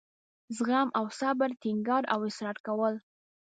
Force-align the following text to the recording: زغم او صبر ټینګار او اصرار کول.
زغم 0.55 0.87
او 0.97 1.05
صبر 1.19 1.49
ټینګار 1.61 2.03
او 2.13 2.19
اصرار 2.29 2.57
کول. 2.65 2.93